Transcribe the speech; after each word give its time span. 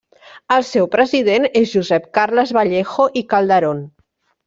El 0.55 0.63
seu 0.69 0.87
president 0.95 1.45
és 1.63 1.69
Josep 1.75 2.09
Carles 2.19 2.57
Vallejo 2.61 3.09
i 3.23 3.27
Calderón. 3.35 3.89